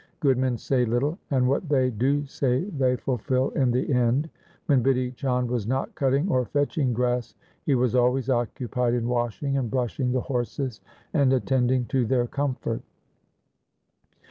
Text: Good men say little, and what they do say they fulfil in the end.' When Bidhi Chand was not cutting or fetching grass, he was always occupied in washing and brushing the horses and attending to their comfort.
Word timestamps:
Good 0.19 0.35
men 0.39 0.57
say 0.57 0.83
little, 0.83 1.19
and 1.29 1.47
what 1.47 1.69
they 1.69 1.91
do 1.91 2.25
say 2.25 2.63
they 2.63 2.95
fulfil 2.95 3.51
in 3.51 3.69
the 3.69 3.93
end.' 3.93 4.31
When 4.65 4.81
Bidhi 4.83 5.13
Chand 5.15 5.51
was 5.51 5.67
not 5.67 5.93
cutting 5.93 6.27
or 6.27 6.43
fetching 6.43 6.91
grass, 6.91 7.35
he 7.67 7.75
was 7.75 7.93
always 7.93 8.27
occupied 8.27 8.95
in 8.95 9.07
washing 9.07 9.57
and 9.57 9.69
brushing 9.69 10.11
the 10.11 10.21
horses 10.21 10.81
and 11.13 11.31
attending 11.31 11.85
to 11.93 12.07
their 12.07 12.25
comfort. 12.25 12.81